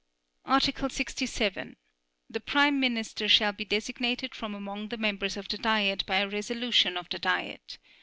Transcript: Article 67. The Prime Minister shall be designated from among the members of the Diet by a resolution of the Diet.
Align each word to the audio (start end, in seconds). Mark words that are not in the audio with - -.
Article 0.45 0.89
67. 0.89 1.77
The 2.27 2.39
Prime 2.39 2.79
Minister 2.79 3.29
shall 3.29 3.51
be 3.51 3.65
designated 3.65 4.33
from 4.33 4.55
among 4.55 4.87
the 4.87 4.97
members 4.97 5.37
of 5.37 5.47
the 5.47 5.59
Diet 5.59 6.03
by 6.07 6.15
a 6.17 6.27
resolution 6.27 6.97
of 6.97 7.07
the 7.09 7.19
Diet. 7.19 7.77